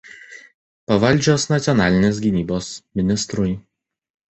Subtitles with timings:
[0.93, 3.59] Pavaldžios nacionalinės gynybos ministrui.